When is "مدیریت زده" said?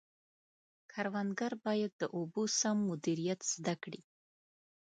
2.89-3.75